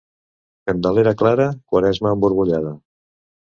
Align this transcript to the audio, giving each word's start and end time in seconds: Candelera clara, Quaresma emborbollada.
Candelera 0.69 1.13
clara, 1.19 1.47
Quaresma 1.73 2.17
emborbollada. 2.19 2.75